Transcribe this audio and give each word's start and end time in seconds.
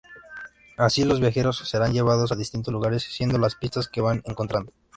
Así, 0.77 1.03
los 1.05 1.19
viajeros 1.19 1.59
serán 1.59 1.93
llevados 1.93 2.31
a 2.31 2.35
distintos 2.35 2.73
lugares 2.73 3.03
siguiendo 3.03 3.37
las 3.37 3.53
pistas 3.53 3.87
que 3.87 4.01
van 4.01 4.23
encontrando. 4.25 4.73